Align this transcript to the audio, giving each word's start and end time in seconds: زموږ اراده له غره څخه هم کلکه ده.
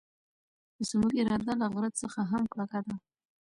زموږ 0.89 1.11
اراده 1.21 1.53
له 1.61 1.67
غره 1.73 1.89
څخه 2.01 2.19
هم 2.31 2.43
کلکه 2.53 2.79
ده. 2.87 2.95